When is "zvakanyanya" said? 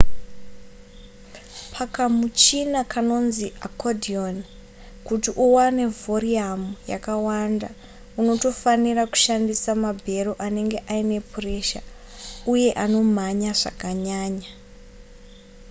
13.59-14.49